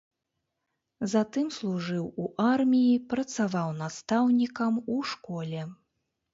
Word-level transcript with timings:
Затым 1.11 1.51
служыў 1.57 2.07
у 2.25 2.25
арміі, 2.53 2.97
працаваў 3.13 3.69
настаўнікам 3.85 4.83
у 4.97 4.99
школе. 5.15 5.61